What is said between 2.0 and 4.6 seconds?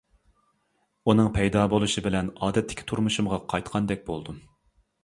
بىلەن ئادەتتىكى تۇرمۇشۇمغا قايتقاندەك بولدۇم.